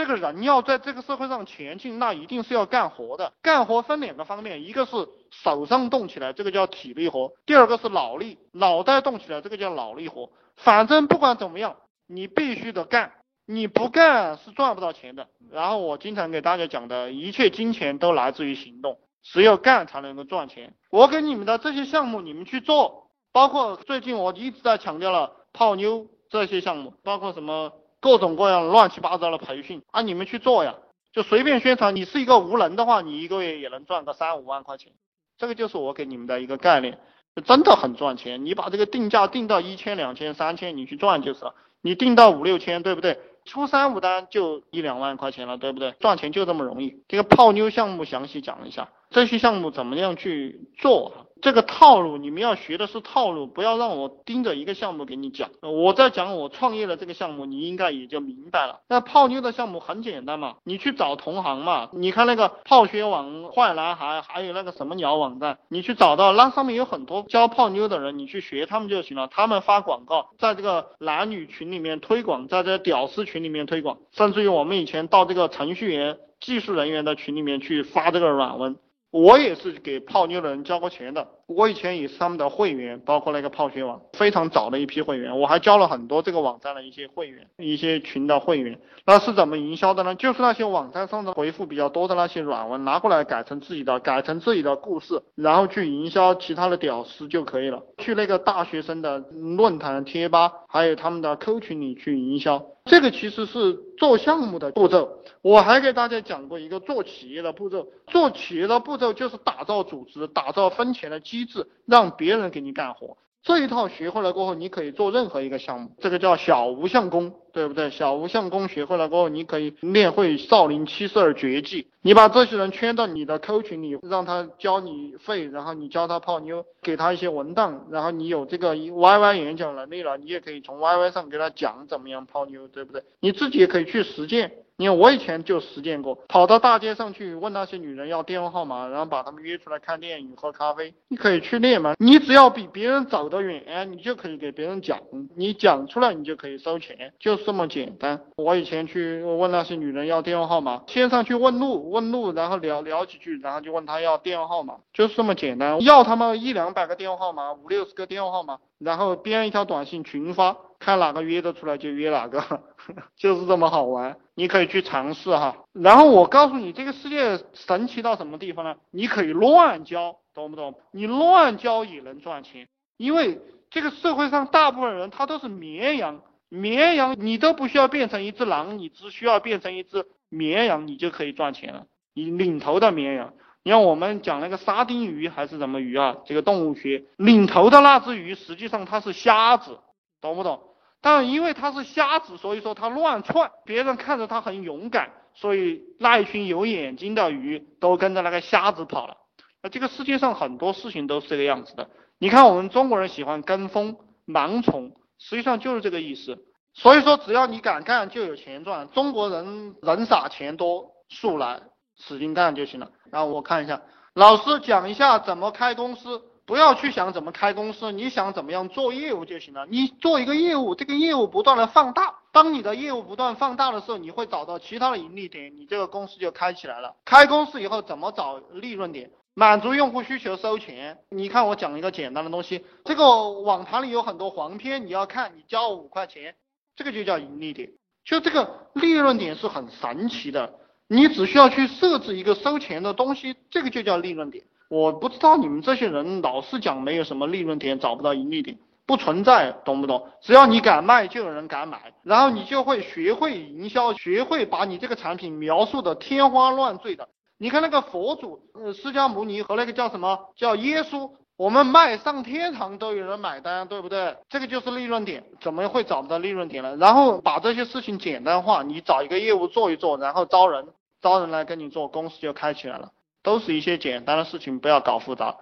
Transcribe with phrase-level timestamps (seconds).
[0.00, 3.34] 这个人要在这个社会上前进，那一定是要干活的。
[3.42, 4.92] 干活分两个方面，一个是
[5.30, 10.30] 手上动起来，这个叫体力活；第二个是脑力，脑袋动起来，这个叫脑力活。
[10.56, 11.76] 反正不管怎么样，
[12.06, 13.12] 你必须得干，
[13.44, 15.28] 你不干是赚不到钱的。
[15.50, 20.72] 然后我经常给大家讲的，一切金钱都来自于行动，只有干才能够赚钱。
[20.90, 27.72] 我给你们的这些项目，你们去做，包括最近我一直在强调了泡妞这些项目，包括什么。
[28.00, 30.74] 各种各样乱七八糟的培训啊，你们去做呀，
[31.12, 31.94] 就随便宣传。
[31.94, 34.92] 你是一个无能的话，你一个月也能赚个三五万块钱，
[35.36, 36.98] 这个就是我给你们的一个概念，
[37.44, 38.44] 真的很赚钱。
[38.44, 41.54] 你把这个定价定到一千、两千、三千，你去赚就是了。
[41.82, 43.18] 你定到五六千，对不对？
[43.46, 45.92] 出三五单就一两万块钱了，对不对？
[45.92, 47.02] 赚钱就这么容易。
[47.08, 51.26] 这个泡妞项目详细讲一下，这些项目怎么样去做？
[51.42, 55.48] 这个套路你们要学的是套路，不要让我盯着一个项目给你讲。
[55.62, 58.80] 我在讲我创业的这个项目，你应该也就明白了。
[58.88, 61.88] 那泡妞的项目很简单嘛，你去找同行嘛。
[61.94, 69.26] 你看那个泡学网、坏男孩，还有那个什么鸟网站，你去找到那上面有很多教泡妞的人，你去学他们就行了。
[69.28, 78.76] 他们发广告，在这个男女群里面推广，在这屌丝群里面推广，甚至于我们以前到这个程序员、技术人员的群里面去发这个软文。
[79.10, 88.78] 我也是给泡妞的人交过钱的，我以前也是他们的会员，包括那个泡学网，非常早的一批会员，我还交了很多这个网站的一些会员，一些群的会员。
[89.04, 90.14] 那是怎么营销的呢？
[90.14, 97.82] 就是那些网站上的回复比较多的那些软文拿过来改成自己的，改成自己的故事，然后去营销其他的屌丝就可以了。
[97.98, 102.64] 去那个大学生的论坛、贴吧，还有他们的 Q 群里去营销。
[102.90, 107.86] 这个其实是做项目的步骤，我还给大家讲过一个做企业的步骤。
[108.08, 113.16] 做企业的步骤就是打造组织，打造分钱的机制，让别人给你干活。
[113.44, 117.90] 这一套学会了过后，你可以做任何一个项目，这个叫小无相功，对不对？
[117.90, 121.86] 小无相功学会了过后，你可以练会少林七十二绝技。
[122.02, 133.02] 你把这些人圈到你的 Q 群里，让他教你废，然后你教他泡妞，给他一些文档，然后你有这个 YY 演讲能力了，你也可以从 YY 上给他讲怎么样泡妞，对不对？
[133.20, 134.52] 你自己也可以去实践。
[134.76, 140.94] 你看我以前就实践过，跑到大街上去问那些女人要电话号码，然后把她们约出来看电影、喝咖啡。
[141.08, 144.98] 你可以去练嘛，你只要比别人走得远，你就可以给别人讲，
[145.36, 148.20] 你讲出来你就可以收钱，就这么简单。
[148.36, 155.82] 我以前去问那些女人要电话号码，先上去问路，问路，然后聊聊几句，然后就问她要电话号码，就是这么简单。
[155.82, 162.42] 要他们一两百个电话号码，五六十个电话号码，然后编一条短信群发，看哪个约得出来就约哪个。
[163.16, 165.54] 就是这么好玩，你可以去尝试哈。
[165.72, 168.74] 然后我告诉你，这个世界神奇到什么地方呢？
[168.90, 170.74] 你可以乱教，懂不懂？
[170.90, 176.20] 你乱教也能赚钱，因为这个社会上大部分人他都是绵羊，
[176.50, 181.86] 绵羊你都不需要变成一只狼，你只需要变成一只绵羊，你就可以赚钱了。
[182.12, 186.16] 你领头的绵羊，你看我们讲那个沙丁鱼还是什么鱼啊？
[186.26, 189.78] 这个动物学领头的那只鱼，实际上它是瞎子，
[190.20, 190.60] 懂不懂？
[191.00, 199.16] 但因为它是瞎子，所以说它乱窜，别人看着它很勇敢，所以那一群有眼睛的鱼都跟着那个瞎子跑了。
[199.62, 201.88] 那这个世界上很多事情都是这个样子的。
[202.18, 203.96] 你看我们中国人喜欢跟风
[204.26, 206.36] 盲从，实际上就是这个意思。
[206.74, 208.88] 所以说只要你敢干，就有钱赚。
[208.90, 211.60] 中国人人傻钱多，速来，
[211.96, 212.90] 使劲干就行了。
[213.12, 213.82] 然后我看一下，
[214.14, 216.22] 老师讲一下怎么开公司。
[216.46, 219.66] 不要去想怎么开公司，你想怎么样做业务就行了。
[219.66, 226.96] 你做一个业务，这个业务不断的放大，当你的业务不断放大的时候，你会找到其他的盈利点，你这个公司就开起来了。
[227.04, 229.12] 开公司以后怎么找利润点？
[229.34, 230.98] 满足用户需求收钱。
[231.08, 236.34] 你看我讲一个简单的东西，这个网盘里有很多黄片，你要看，你交五块钱，
[236.76, 237.70] 这个就叫盈利点。
[238.04, 240.54] 就这个利润点是很神奇的，
[240.88, 244.44] 你只需要去设置一个收钱的东西，这个就叫利润点。
[244.68, 250.08] 我不知道你们这些人老是讲没有什么利润点，找不到盈利点，不存在，懂不懂？
[250.20, 257.08] 只要你敢卖，就有人敢买，然后你就会学会营销，学会把你这个产品描述的天花乱坠的。
[257.42, 264.18] 你看那个佛祖，呃，释迦牟尼和那个叫什么叫耶稣，我们卖上天堂都有人买单，对不对？
[264.28, 266.76] 这个就是利润点，怎么会找不到利润点呢？
[266.76, 270.68] 然后把这些事情简单化，你找一个业务做一做，然后招人，
[271.00, 272.90] 招人来跟你做，公司就开起来了。
[273.22, 275.38] 都是一些简单的事情，不要搞复杂。